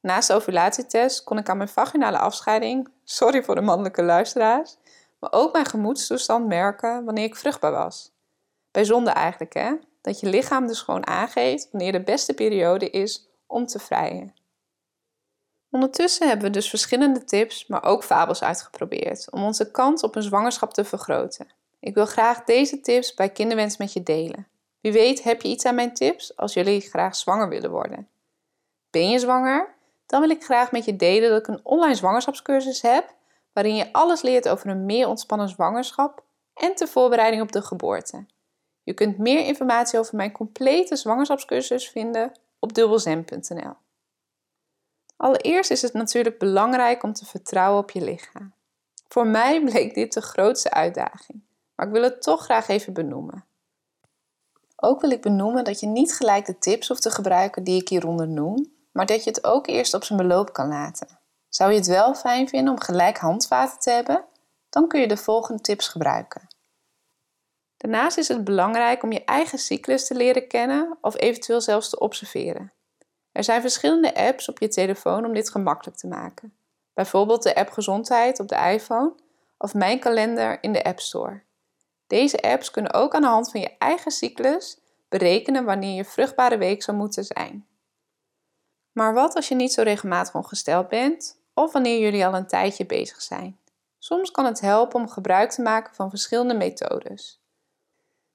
Naast 0.00 0.28
de 0.28 0.34
ovulatietest 0.34 1.24
kon 1.24 1.38
ik 1.38 1.48
aan 1.48 1.56
mijn 1.56 1.68
vaginale 1.68 2.18
afscheiding, 2.18 2.88
sorry 3.04 3.42
voor 3.42 3.54
de 3.54 3.60
mannelijke 3.60 4.02
luisteraars, 4.02 4.76
maar 5.18 5.32
ook 5.32 5.52
mijn 5.52 5.66
gemoedstoestand 5.66 6.46
merken 6.46 7.04
wanneer 7.04 7.24
ik 7.24 7.36
vruchtbaar 7.36 7.72
was. 7.72 8.12
Bijzonder 8.70 9.12
eigenlijk, 9.12 9.54
hè? 9.54 9.74
Dat 10.00 10.20
je 10.20 10.28
lichaam 10.28 10.66
dus 10.66 10.80
gewoon 10.80 11.06
aangeeft 11.06 11.68
wanneer 11.70 11.92
de 11.92 12.02
beste 12.02 12.34
periode 12.34 12.90
is 12.90 13.28
om 13.46 13.66
te 13.66 13.78
vrijen. 13.78 14.34
Ondertussen 15.70 16.28
hebben 16.28 16.46
we 16.46 16.52
dus 16.52 16.68
verschillende 16.68 17.24
tips, 17.24 17.66
maar 17.66 17.84
ook 17.84 18.04
fabels 18.04 18.42
uitgeprobeerd 18.42 19.30
om 19.30 19.42
onze 19.42 19.70
kans 19.70 20.02
op 20.02 20.16
een 20.16 20.22
zwangerschap 20.22 20.72
te 20.72 20.84
vergroten. 20.84 21.48
Ik 21.80 21.94
wil 21.94 22.06
graag 22.06 22.44
deze 22.44 22.80
tips 22.80 23.14
bij 23.14 23.30
Kinderwens 23.30 23.76
met 23.76 23.92
je 23.92 24.02
delen. 24.02 24.46
Wie 24.80 24.92
weet 24.92 25.22
heb 25.22 25.42
je 25.42 25.48
iets 25.48 25.64
aan 25.64 25.74
mijn 25.74 25.94
tips 25.94 26.36
als 26.36 26.52
jullie 26.54 26.80
graag 26.80 27.16
zwanger 27.16 27.48
willen 27.48 27.70
worden. 27.70 28.08
Ben 28.90 29.10
je 29.10 29.18
zwanger? 29.18 29.74
Dan 30.06 30.20
wil 30.20 30.30
ik 30.30 30.44
graag 30.44 30.72
met 30.72 30.84
je 30.84 30.96
delen 30.96 31.30
dat 31.30 31.40
ik 31.40 31.46
een 31.46 31.60
online 31.62 31.94
zwangerschapscursus 31.94 32.82
heb 32.82 33.14
waarin 33.52 33.76
je 33.76 33.92
alles 33.92 34.22
leert 34.22 34.48
over 34.48 34.70
een 34.70 34.86
meer 34.86 35.08
ontspannen 35.08 35.48
zwangerschap 35.48 36.22
en 36.54 36.72
de 36.74 36.86
voorbereiding 36.86 37.42
op 37.42 37.52
de 37.52 37.62
geboorte. 37.62 38.26
Je 38.82 38.92
kunt 38.94 39.18
meer 39.18 39.46
informatie 39.46 39.98
over 39.98 40.16
mijn 40.16 40.32
complete 40.32 40.96
zwangerschapscursus 40.96 41.88
vinden 41.88 42.32
op 42.58 42.74
dubbelzen.nl. 42.74 43.74
Allereerst 45.20 45.70
is 45.70 45.82
het 45.82 45.92
natuurlijk 45.92 46.38
belangrijk 46.38 47.02
om 47.02 47.12
te 47.12 47.26
vertrouwen 47.26 47.82
op 47.82 47.90
je 47.90 48.00
lichaam. 48.00 48.52
Voor 49.08 49.26
mij 49.26 49.64
bleek 49.64 49.94
dit 49.94 50.12
de 50.12 50.20
grootste 50.20 50.70
uitdaging, 50.70 51.40
maar 51.74 51.86
ik 51.86 51.92
wil 51.92 52.02
het 52.02 52.22
toch 52.22 52.44
graag 52.44 52.68
even 52.68 52.92
benoemen. 52.92 53.44
Ook 54.76 55.00
wil 55.00 55.10
ik 55.10 55.20
benoemen 55.20 55.64
dat 55.64 55.80
je 55.80 55.86
niet 55.86 56.14
gelijk 56.14 56.46
de 56.46 56.58
tips 56.58 56.88
hoeft 56.88 57.02
te 57.02 57.10
gebruiken 57.10 57.64
die 57.64 57.80
ik 57.80 57.88
hieronder 57.88 58.28
noem, 58.28 58.72
maar 58.92 59.06
dat 59.06 59.24
je 59.24 59.30
het 59.30 59.44
ook 59.44 59.66
eerst 59.66 59.94
op 59.94 60.04
zijn 60.04 60.18
beloop 60.18 60.52
kan 60.52 60.68
laten. 60.68 61.18
Zou 61.48 61.70
je 61.70 61.76
het 61.76 61.86
wel 61.86 62.14
fijn 62.14 62.48
vinden 62.48 62.72
om 62.72 62.80
gelijk 62.80 63.18
handvaten 63.18 63.78
te 63.78 63.90
hebben? 63.90 64.24
Dan 64.70 64.88
kun 64.88 65.00
je 65.00 65.08
de 65.08 65.16
volgende 65.16 65.62
tips 65.62 65.88
gebruiken. 65.88 66.48
Daarnaast 67.76 68.16
is 68.18 68.28
het 68.28 68.44
belangrijk 68.44 69.02
om 69.02 69.12
je 69.12 69.24
eigen 69.24 69.58
cyclus 69.58 70.06
te 70.06 70.14
leren 70.14 70.48
kennen 70.48 70.98
of 71.00 71.20
eventueel 71.20 71.60
zelfs 71.60 71.88
te 71.88 71.98
observeren. 71.98 72.72
Er 73.32 73.44
zijn 73.44 73.60
verschillende 73.60 74.14
apps 74.14 74.48
op 74.48 74.58
je 74.58 74.68
telefoon 74.68 75.24
om 75.24 75.34
dit 75.34 75.50
gemakkelijk 75.50 75.96
te 75.96 76.06
maken. 76.06 76.54
Bijvoorbeeld 76.94 77.42
de 77.42 77.54
app 77.54 77.70
Gezondheid 77.70 78.40
op 78.40 78.48
de 78.48 78.70
iPhone 78.72 79.12
of 79.58 79.74
Mijn 79.74 79.98
Kalender 79.98 80.58
in 80.62 80.72
de 80.72 80.84
App 80.84 81.00
Store. 81.00 81.42
Deze 82.06 82.42
apps 82.42 82.70
kunnen 82.70 82.92
ook 82.94 83.14
aan 83.14 83.20
de 83.20 83.26
hand 83.26 83.50
van 83.50 83.60
je 83.60 83.76
eigen 83.78 84.10
cyclus 84.10 84.78
berekenen 85.08 85.64
wanneer 85.64 85.94
je 85.94 86.04
vruchtbare 86.04 86.58
week 86.58 86.82
zou 86.82 86.96
moeten 86.96 87.24
zijn. 87.24 87.66
Maar 88.92 89.14
wat 89.14 89.34
als 89.34 89.48
je 89.48 89.54
niet 89.54 89.72
zo 89.72 89.82
regelmatig 89.82 90.34
ongesteld 90.34 90.88
bent 90.88 91.40
of 91.54 91.72
wanneer 91.72 91.98
jullie 91.98 92.26
al 92.26 92.34
een 92.34 92.46
tijdje 92.46 92.86
bezig 92.86 93.22
zijn? 93.22 93.58
Soms 93.98 94.30
kan 94.30 94.44
het 94.44 94.60
helpen 94.60 95.00
om 95.00 95.08
gebruik 95.08 95.50
te 95.50 95.62
maken 95.62 95.94
van 95.94 96.10
verschillende 96.10 96.54
methodes. 96.54 97.40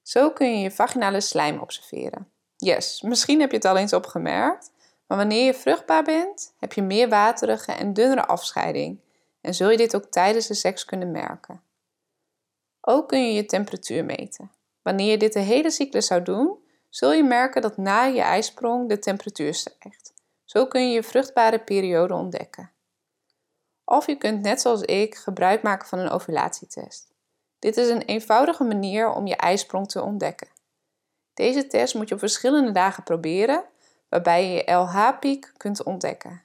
Zo 0.02 0.30
kun 0.30 0.50
je 0.50 0.58
je 0.58 0.70
vaginale 0.70 1.20
slijm 1.20 1.58
observeren. 1.58 2.30
Yes, 2.56 3.02
misschien 3.02 3.40
heb 3.40 3.50
je 3.50 3.56
het 3.56 3.64
al 3.64 3.76
eens 3.76 3.92
opgemerkt, 3.92 4.72
maar 5.06 5.18
wanneer 5.18 5.44
je 5.44 5.54
vruchtbaar 5.54 6.02
bent, 6.02 6.54
heb 6.58 6.72
je 6.72 6.82
meer 6.82 7.08
waterige 7.08 7.72
en 7.72 7.92
dunnere 7.92 8.26
afscheiding 8.26 9.00
en 9.40 9.54
zul 9.54 9.70
je 9.70 9.76
dit 9.76 9.96
ook 9.96 10.04
tijdens 10.04 10.46
de 10.46 10.54
seks 10.54 10.84
kunnen 10.84 11.10
merken. 11.10 11.62
Ook 12.80 13.08
kun 13.08 13.26
je 13.26 13.32
je 13.32 13.44
temperatuur 13.44 14.04
meten. 14.04 14.50
Wanneer 14.82 15.10
je 15.10 15.18
dit 15.18 15.32
de 15.32 15.40
hele 15.40 15.70
cyclus 15.70 16.06
zou 16.06 16.22
doen, 16.22 16.58
zul 16.88 17.12
je 17.12 17.24
merken 17.24 17.62
dat 17.62 17.76
na 17.76 18.04
je 18.04 18.20
ijsprong 18.20 18.88
de 18.88 18.98
temperatuur 18.98 19.54
stijgt. 19.54 20.12
Zo 20.44 20.66
kun 20.66 20.88
je 20.88 20.94
je 20.94 21.02
vruchtbare 21.02 21.58
periode 21.58 22.14
ontdekken. 22.14 22.70
Of 23.84 24.06
je 24.06 24.16
kunt 24.16 24.42
net 24.42 24.60
zoals 24.60 24.82
ik 24.82 25.14
gebruik 25.14 25.62
maken 25.62 25.88
van 25.88 25.98
een 25.98 26.10
ovulatietest. 26.10 27.14
Dit 27.58 27.76
is 27.76 27.88
een 27.88 28.02
eenvoudige 28.02 28.64
manier 28.64 29.10
om 29.10 29.26
je 29.26 29.36
ijsprong 29.36 29.88
te 29.88 30.02
ontdekken. 30.02 30.48
Deze 31.34 31.66
test 31.66 31.94
moet 31.94 32.08
je 32.08 32.14
op 32.14 32.20
verschillende 32.20 32.72
dagen 32.72 33.02
proberen, 33.02 33.64
waarbij 34.08 34.48
je 34.48 34.54
je 34.54 34.72
LH-piek 34.72 35.52
kunt 35.56 35.82
ontdekken. 35.82 36.42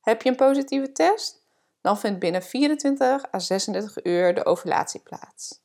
Heb 0.00 0.22
je 0.22 0.28
een 0.28 0.36
positieve 0.36 0.92
test? 0.92 1.42
Dan 1.80 1.98
vindt 1.98 2.18
binnen 2.18 2.42
24 2.42 3.34
à 3.34 3.38
36 3.38 4.04
uur 4.04 4.34
de 4.34 4.44
ovulatie 4.44 5.00
plaats. 5.00 5.60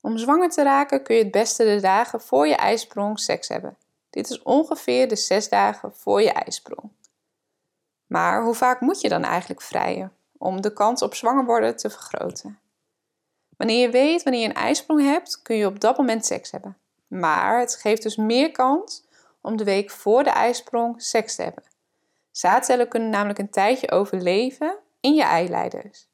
Om 0.00 0.18
zwanger 0.18 0.50
te 0.50 0.62
raken 0.62 1.02
kun 1.02 1.16
je 1.16 1.22
het 1.22 1.32
beste 1.32 1.64
de 1.64 1.80
dagen 1.80 2.20
voor 2.20 2.46
je 2.46 2.56
ijsprong 2.56 3.20
seks 3.20 3.48
hebben. 3.48 3.76
Dit 4.10 4.30
is 4.30 4.42
ongeveer 4.42 5.08
de 5.08 5.16
6 5.16 5.48
dagen 5.48 5.92
voor 5.94 6.22
je 6.22 6.32
ijsprong. 6.32 6.90
Maar 8.06 8.42
hoe 8.42 8.54
vaak 8.54 8.80
moet 8.80 9.00
je 9.00 9.08
dan 9.08 9.24
eigenlijk 9.24 9.62
vrijen 9.62 10.12
om 10.38 10.60
de 10.60 10.72
kans 10.72 11.02
op 11.02 11.14
zwanger 11.14 11.44
worden 11.44 11.76
te 11.76 11.90
vergroten? 11.90 12.58
Wanneer 13.56 13.80
je 13.80 13.90
weet 13.90 14.22
wanneer 14.22 14.42
je 14.42 14.48
een 14.48 14.54
ijsprong 14.54 15.00
hebt, 15.00 15.42
kun 15.42 15.56
je 15.56 15.66
op 15.66 15.80
dat 15.80 15.96
moment 15.96 16.26
seks 16.26 16.50
hebben. 16.50 16.76
Maar 17.06 17.58
het 17.58 17.76
geeft 17.76 18.02
dus 18.02 18.16
meer 18.16 18.52
kans 18.52 19.03
om 19.44 19.56
de 19.56 19.64
week 19.64 19.90
voor 19.90 20.24
de 20.24 20.30
ijsprong 20.30 21.02
seks 21.02 21.34
te 21.34 21.42
hebben. 21.42 21.64
Zaadcellen 22.30 22.88
kunnen 22.88 23.10
namelijk 23.10 23.38
een 23.38 23.50
tijdje 23.50 23.90
overleven 23.90 24.78
in 25.00 25.14
je 25.14 25.22
eileiders. 25.22 26.08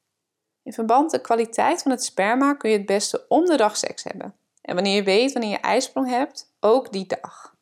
In 0.63 0.73
verband 0.73 1.01
met 1.01 1.11
de 1.11 1.21
kwaliteit 1.21 1.81
van 1.81 1.91
het 1.91 2.03
sperma 2.03 2.53
kun 2.53 2.69
je 2.69 2.77
het 2.77 2.85
beste 2.85 3.25
om 3.27 3.45
de 3.45 3.57
dag 3.57 3.77
seks 3.77 4.03
hebben. 4.03 4.35
En 4.61 4.75
wanneer 4.75 4.95
je 4.95 5.03
weet 5.03 5.31
wanneer 5.31 5.51
je 5.51 5.59
ijsprong 5.59 6.09
hebt, 6.09 6.53
ook 6.59 6.91
die 6.91 7.07
dag. 7.07 7.55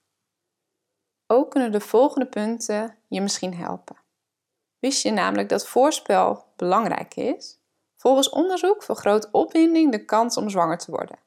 Ook 1.27 1.51
kunnen 1.51 1.71
de 1.71 1.79
volgende 1.79 2.25
punten 2.25 2.97
je 3.07 3.21
misschien 3.21 3.55
helpen. 3.55 3.95
Wist 4.79 5.03
je 5.03 5.11
namelijk 5.11 5.49
dat 5.49 5.67
voorspel 5.67 6.45
belangrijk 6.55 7.15
is? 7.15 7.59
Volgens 7.95 8.29
onderzoek 8.29 8.83
vergroot 8.83 9.31
opwinding 9.31 9.91
de 9.91 10.05
kans 10.05 10.38
om 10.38 10.49
zwanger 10.49 10.77
te 10.77 10.91
worden. 10.91 11.19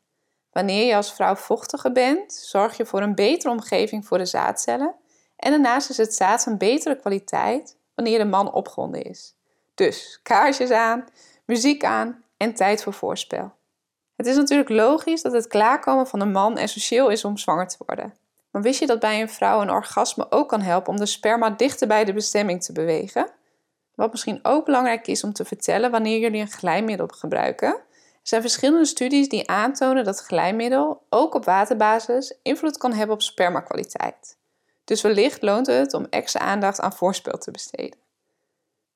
Wanneer 0.52 0.86
je 0.86 0.96
als 0.96 1.12
vrouw 1.12 1.34
vochtiger 1.34 1.92
bent, 1.92 2.32
zorg 2.32 2.76
je 2.76 2.86
voor 2.86 3.02
een 3.02 3.14
betere 3.14 3.52
omgeving 3.52 4.06
voor 4.06 4.18
de 4.18 4.24
zaadcellen 4.24 4.94
en 5.36 5.50
daarnaast 5.50 5.90
is 5.90 5.96
het 5.96 6.14
zaad 6.14 6.42
van 6.42 6.56
betere 6.56 6.96
kwaliteit 6.96 7.76
wanneer 7.94 8.18
de 8.18 8.24
man 8.24 8.52
opgewonden 8.52 9.02
is. 9.02 9.34
Dus 9.74 10.20
kaarsjes 10.22 10.70
aan, 10.70 11.04
muziek 11.44 11.84
aan 11.84 12.24
en 12.36 12.54
tijd 12.54 12.82
voor 12.82 12.92
voorspel. 12.92 13.52
Het 14.16 14.26
is 14.26 14.36
natuurlijk 14.36 14.68
logisch 14.68 15.22
dat 15.22 15.32
het 15.32 15.46
klaarkomen 15.46 16.06
van 16.06 16.20
een 16.20 16.32
man 16.32 16.58
essentieel 16.58 17.08
is 17.08 17.24
om 17.24 17.36
zwanger 17.36 17.68
te 17.68 17.76
worden. 17.86 18.14
Maar 18.50 18.62
wist 18.62 18.80
je 18.80 18.86
dat 18.86 19.00
bij 19.00 19.20
een 19.20 19.28
vrouw 19.30 19.60
een 19.60 19.70
orgasme 19.70 20.26
ook 20.30 20.48
kan 20.48 20.60
helpen 20.60 20.92
om 20.92 20.98
de 20.98 21.06
sperma 21.06 21.50
dichter 21.50 21.88
bij 21.88 22.04
de 22.04 22.12
bestemming 22.12 22.62
te 22.62 22.72
bewegen? 22.72 23.26
Wat 23.94 24.10
misschien 24.10 24.40
ook 24.42 24.64
belangrijk 24.64 25.06
is 25.06 25.24
om 25.24 25.32
te 25.32 25.44
vertellen 25.44 25.90
wanneer 25.90 26.18
jullie 26.18 26.40
een 26.40 26.50
glijmiddel 26.50 27.06
gebruiken. 27.06 27.76
Er 28.22 28.28
zijn 28.28 28.40
verschillende 28.40 28.84
studies 28.84 29.28
die 29.28 29.48
aantonen 29.48 30.04
dat 30.04 30.20
glijmiddel, 30.20 31.06
ook 31.08 31.34
op 31.34 31.44
waterbasis, 31.44 32.34
invloed 32.42 32.78
kan 32.78 32.92
hebben 32.92 33.14
op 33.14 33.22
spermakwaliteit. 33.22 34.36
Dus 34.84 35.00
wellicht 35.00 35.42
loont 35.42 35.66
het 35.66 35.94
om 35.94 36.06
extra 36.10 36.40
aandacht 36.40 36.80
aan 36.80 36.92
voorspel 36.92 37.38
te 37.38 37.50
besteden. 37.50 37.98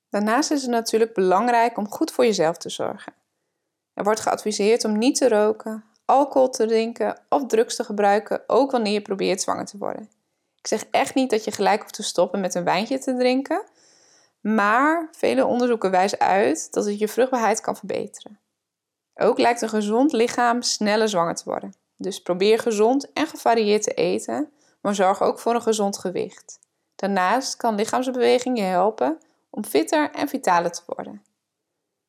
Daarnaast 0.09 0.51
is 0.51 0.61
het 0.61 0.71
natuurlijk 0.71 1.13
belangrijk 1.13 1.77
om 1.77 1.89
goed 1.89 2.11
voor 2.11 2.25
jezelf 2.25 2.57
te 2.57 2.69
zorgen. 2.69 3.13
Er 3.93 4.03
wordt 4.03 4.19
geadviseerd 4.19 4.83
om 4.83 4.97
niet 4.97 5.15
te 5.15 5.29
roken, 5.29 5.83
alcohol 6.05 6.49
te 6.49 6.65
drinken 6.65 7.19
of 7.29 7.45
drugs 7.45 7.75
te 7.75 7.83
gebruiken, 7.83 8.41
ook 8.47 8.71
wanneer 8.71 8.93
je 8.93 9.01
probeert 9.01 9.41
zwanger 9.41 9.65
te 9.65 9.77
worden. 9.77 10.09
Ik 10.55 10.67
zeg 10.67 10.83
echt 10.91 11.15
niet 11.15 11.29
dat 11.29 11.43
je 11.43 11.51
gelijk 11.51 11.81
hoeft 11.81 11.93
te 11.93 12.03
stoppen 12.03 12.39
met 12.39 12.55
een 12.55 12.63
wijntje 12.63 12.99
te 12.99 13.15
drinken, 13.15 13.63
maar 14.41 15.09
vele 15.11 15.45
onderzoeken 15.45 15.91
wijzen 15.91 16.19
uit 16.19 16.67
dat 16.71 16.85
het 16.85 16.99
je 16.99 17.07
vruchtbaarheid 17.07 17.61
kan 17.61 17.75
verbeteren. 17.75 18.39
Ook 19.17 19.37
lijkt 19.37 19.61
een 19.61 19.69
gezond 19.69 20.11
lichaam 20.11 20.61
sneller 20.61 21.09
zwanger 21.09 21.35
te 21.35 21.43
worden. 21.45 21.73
Dus 21.95 22.21
probeer 22.21 22.59
gezond 22.59 23.13
en 23.13 23.27
gevarieerd 23.27 23.83
te 23.83 23.93
eten, 23.93 24.51
maar 24.81 24.95
zorg 24.95 25.21
ook 25.21 25.39
voor 25.39 25.55
een 25.55 25.61
gezond 25.61 25.97
gewicht. 25.97 26.59
Daarnaast 26.95 27.55
kan 27.55 27.75
lichaamsbeweging 27.75 28.57
je 28.57 28.63
helpen 28.63 29.17
om 29.49 29.65
fitter 29.65 30.11
en 30.11 30.27
vitaler 30.27 30.71
te 30.71 30.81
worden. 30.85 31.23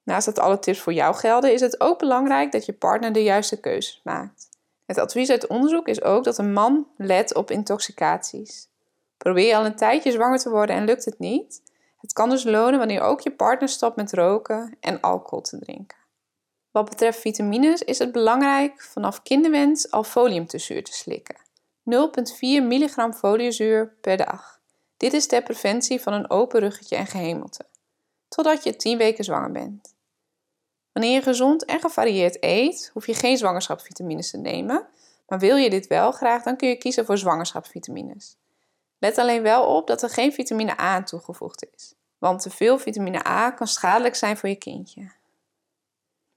Naast 0.03 0.27
dat 0.27 0.39
alle 0.39 0.59
tips 0.59 0.81
voor 0.81 0.93
jou 0.93 1.15
gelden, 1.15 1.53
is 1.53 1.61
het 1.61 1.81
ook 1.81 1.99
belangrijk 1.99 2.53
dat 2.53 2.67
je 2.67 2.73
partner 2.73 3.13
de 3.13 3.23
juiste 3.23 3.61
keuzes 3.61 4.01
maakt. 4.05 4.49
Het 4.87 4.99
advies 4.99 5.31
uit 5.31 5.47
onderzoek 5.47 5.89
is 5.89 6.03
ook 6.03 6.25
dat 6.25 6.39
een 6.39 6.53
man 6.53 6.87
let 6.97 7.35
op 7.35 7.51
intoxicaties. 7.51 8.69
Probeer 9.17 9.47
je 9.47 9.57
al 9.57 9.65
een 9.65 9.77
tijdje 9.77 10.11
zwanger 10.11 10.39
te 10.39 10.51
worden 10.51 10.77
en 10.77 10.85
lukt 10.85 11.05
het 11.05 11.19
niet? 11.19 11.63
Het 12.01 12.13
kan 12.13 12.31
dus 12.31 12.45
lonen 12.45 12.79
wanneer 12.79 13.01
ook 13.01 13.21
je 13.21 13.31
partner 13.31 13.69
stopt 13.69 13.97
met 13.97 14.13
roken 14.13 14.77
en 14.81 15.01
alcohol 15.01 15.41
te 15.41 15.59
drinken. 15.59 15.97
Wat 16.79 16.89
betreft 16.89 17.21
vitamines 17.21 17.83
is 17.83 17.99
het 17.99 18.13
belangrijk 18.13 18.83
vanaf 18.83 19.23
kinderwens 19.23 19.91
al 19.91 20.05
foliumzuur 20.05 20.85
te 20.85 20.93
slikken. 20.93 21.37
0,4 21.37 21.43
mg 22.41 23.17
foliezuur 23.17 23.97
per 24.01 24.17
dag. 24.17 24.61
Dit 24.97 25.13
is 25.13 25.27
ter 25.27 25.43
preventie 25.43 26.01
van 26.01 26.13
een 26.13 26.31
open 26.31 26.61
ruggetje 26.61 26.97
en 26.97 27.07
gehemelte, 27.07 27.65
totdat 28.29 28.65
je 28.65 28.77
10 28.77 28.99
weken 28.99 29.25
zwanger 29.25 29.53
bent. 29.53 29.95
Wanneer 30.93 31.13
je 31.13 31.23
gezond 31.23 31.65
en 31.65 31.81
gevarieerd 31.81 32.37
eet, 32.41 32.91
hoef 32.93 33.07
je 33.07 33.15
geen 33.15 33.39
zwangerschapsvitamines 33.39 34.31
te 34.31 34.39
nemen, 34.39 34.87
maar 35.27 35.39
wil 35.39 35.57
je 35.57 35.71
dit 35.71 35.87
wel 35.87 36.13
graag, 36.13 36.43
dan 36.43 36.57
kun 36.57 36.69
je 36.69 36.77
kiezen 36.77 37.07
voor 37.07 37.19
zwangerschapsvitamines. 37.19 38.37
Let 38.99 39.19
alleen 39.19 39.43
wel 39.43 39.77
op 39.77 39.87
dat 39.87 40.03
er 40.03 40.11
geen 40.11 40.33
vitamine 40.33 40.73
A 40.73 40.95
aan 40.95 41.05
toegevoegd 41.05 41.67
is, 41.75 41.95
want 42.19 42.41
te 42.41 42.51
veel 42.51 42.79
vitamine 42.79 43.27
A 43.27 43.51
kan 43.51 43.67
schadelijk 43.67 44.15
zijn 44.15 44.37
voor 44.37 44.49
je 44.49 44.57
kindje. 44.57 45.17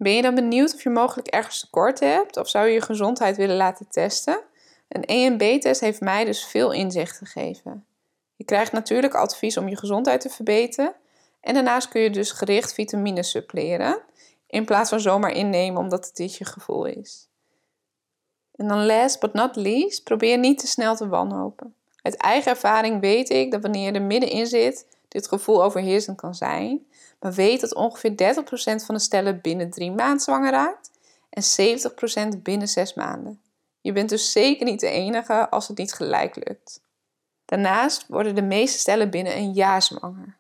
Ben 0.04 0.14
je 0.14 0.22
dan 0.22 0.36
benieuwd 0.36 0.74
of 0.74 0.84
je 0.84 0.90
mogelijk 0.90 1.28
ergens 1.28 1.60
tekort 1.60 2.00
hebt 2.00 2.38
of 2.38 2.50
zou 2.50 2.68
je 2.68 2.74
je 2.74 2.82
gezondheid 2.82 3.38
willen 3.38 3.56
laten 3.56 3.88
testen? 3.90 4.40
Een 4.88 5.06
EMB-test 5.06 5.82
heeft 5.82 6.02
mij 6.02 6.26
dus 6.26 6.46
veel 6.46 6.72
inzicht 6.72 7.18
gegeven. 7.18 7.86
Je 8.36 8.44
krijgt 8.44 8.72
natuurlijk 8.72 9.14
advies 9.14 9.58
om 9.58 9.68
je 9.68 9.78
gezondheid 9.78 10.22
te 10.22 10.30
verbeteren 10.30 10.96
en 11.42 11.54
daarnaast 11.54 11.88
kun 11.88 12.02
je 12.02 12.10
dus 12.10 12.32
gericht 12.32 12.74
vitamines 12.74 13.30
suppleren 13.30 14.02
in 14.48 14.66
plaats 14.66 14.90
van 14.90 15.00
zomaar 15.00 15.32
innemen 15.32 15.82
omdat 15.82 16.06
het 16.06 16.16
dit 16.16 16.36
je 16.36 16.46
gevoel 16.46 16.86
is. 16.86 17.30
En 18.56 18.68
dan 18.68 18.86
last 18.86 19.20
but 19.20 19.34
not 19.34 19.56
least, 19.56 20.04
probeer 20.04 20.38
niet 20.38 20.60
te 20.60 20.68
snel 20.68 20.96
te 20.96 21.08
wanhopen. 21.08 21.76
Uit 22.02 22.16
eigen 22.16 22.52
ervaring 22.52 23.00
weet 23.00 23.30
ik 23.30 23.52
dat 23.52 23.62
wanneer 23.62 23.86
je 23.86 23.92
er 23.92 24.02
middenin 24.02 24.48
zit, 24.48 24.88
dit 25.08 25.28
gevoel 25.28 25.64
overheersend 25.64 26.18
kan 26.18 26.36
zijn. 26.36 26.86
Maar 27.22 27.34
weet 27.34 27.62
dat 27.62 27.76
ongeveer 27.76 28.12
30% 28.12 28.86
van 28.86 28.96
de 28.96 29.02
stellen 29.02 29.42
binnen 29.42 29.70
drie 29.70 29.92
maanden 29.92 30.20
zwanger 30.20 30.52
raakt 30.52 30.92
en 31.30 31.44
70% 32.38 32.42
binnen 32.42 32.68
zes 32.68 32.94
maanden. 32.94 33.42
Je 33.82 33.92
bent 33.92 34.10
dus 34.10 34.32
zeker 34.32 34.66
niet 34.66 34.80
de 34.80 34.90
enige 34.90 35.50
als 35.50 35.68
het 35.68 35.78
niet 35.78 35.94
gelijk 35.94 36.36
lukt. 36.36 36.82
Daarnaast 37.46 38.08
worden 38.08 38.36
de 38.36 38.42
meeste 38.42 38.80
stellen 38.80 39.10
binnen 39.10 39.38
een 39.38 39.52
jaar 39.52 39.82
zwanger. 39.82 40.38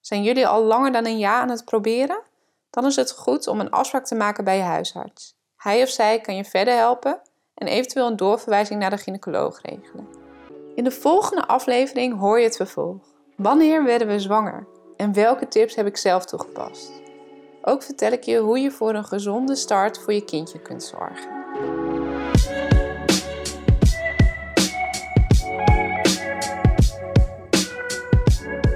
Zijn 0.00 0.22
jullie 0.22 0.46
al 0.46 0.62
langer 0.62 0.92
dan 0.92 1.06
een 1.06 1.18
jaar 1.18 1.40
aan 1.40 1.50
het 1.50 1.64
proberen? 1.64 2.22
Dan 2.70 2.86
is 2.86 2.96
het 2.96 3.12
goed 3.12 3.46
om 3.46 3.60
een 3.60 3.70
afspraak 3.70 4.06
te 4.06 4.14
maken 4.14 4.44
bij 4.44 4.56
je 4.56 4.62
huisarts. 4.62 5.34
Hij 5.56 5.82
of 5.82 5.88
zij 5.88 6.20
kan 6.20 6.36
je 6.36 6.44
verder 6.44 6.74
helpen 6.74 7.20
en 7.54 7.66
eventueel 7.66 8.06
een 8.06 8.16
doorverwijzing 8.16 8.80
naar 8.80 8.90
de 8.90 8.98
gynaecoloog 8.98 9.62
regelen. 9.62 10.08
In 10.74 10.84
de 10.84 10.90
volgende 10.90 11.46
aflevering 11.46 12.18
hoor 12.18 12.38
je 12.38 12.44
het 12.44 12.56
vervolg. 12.56 13.02
Wanneer 13.36 13.84
werden 13.84 14.08
we 14.08 14.20
zwanger? 14.20 14.66
en 14.96 15.12
welke 15.12 15.48
tips 15.48 15.74
heb 15.74 15.86
ik 15.86 15.96
zelf 15.96 16.24
toegepast. 16.24 16.90
Ook 17.62 17.82
vertel 17.82 18.12
ik 18.12 18.22
je 18.22 18.38
hoe 18.38 18.58
je 18.58 18.70
voor 18.70 18.94
een 18.94 19.04
gezonde 19.04 19.56
start 19.56 19.98
voor 19.98 20.12
je 20.12 20.24
kindje 20.24 20.60
kunt 20.60 20.82
zorgen. 20.82 21.34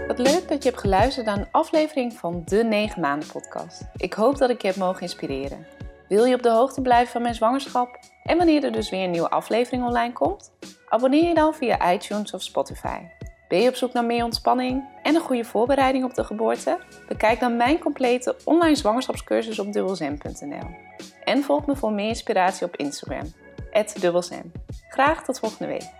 Wat 0.06 0.18
leuk 0.18 0.48
dat 0.48 0.62
je 0.62 0.68
hebt 0.68 0.80
geluisterd 0.80 1.26
naar 1.26 1.38
een 1.38 1.48
aflevering 1.50 2.12
van 2.12 2.42
de 2.44 2.64
9 2.64 3.00
maanden 3.00 3.28
podcast. 3.28 3.82
Ik 3.96 4.12
hoop 4.12 4.38
dat 4.38 4.50
ik 4.50 4.62
je 4.62 4.66
heb 4.66 4.76
mogen 4.76 5.02
inspireren. 5.02 5.66
Wil 6.08 6.24
je 6.24 6.34
op 6.34 6.42
de 6.42 6.50
hoogte 6.50 6.80
blijven 6.80 7.12
van 7.12 7.22
mijn 7.22 7.34
zwangerschap 7.34 7.98
en 8.22 8.36
wanneer 8.36 8.64
er 8.64 8.72
dus 8.72 8.90
weer 8.90 9.04
een 9.04 9.10
nieuwe 9.10 9.30
aflevering 9.30 9.84
online 9.84 10.12
komt? 10.12 10.52
Abonneer 10.88 11.28
je 11.28 11.34
dan 11.34 11.54
via 11.54 11.92
iTunes 11.92 12.32
of 12.32 12.42
Spotify. 12.42 12.98
Ben 13.50 13.60
je 13.60 13.68
op 13.68 13.74
zoek 13.74 13.92
naar 13.92 14.04
meer 14.04 14.24
ontspanning 14.24 14.84
en 15.02 15.14
een 15.14 15.20
goede 15.20 15.44
voorbereiding 15.44 16.04
op 16.04 16.14
de 16.14 16.24
geboorte? 16.24 16.78
Bekijk 17.08 17.40
dan 17.40 17.56
mijn 17.56 17.78
complete 17.78 18.36
online 18.44 18.76
zwangerschapscursus 18.76 19.58
op 19.58 19.72
dubbelzen.nl. 19.72 20.68
En 21.24 21.42
volg 21.42 21.66
me 21.66 21.76
voor 21.76 21.92
meer 21.92 22.08
inspiratie 22.08 22.66
op 22.66 22.76
Instagram, 22.76 23.32
dubbelzen. 24.00 24.52
Graag 24.88 25.24
tot 25.24 25.38
volgende 25.38 25.66
week. 25.66 25.99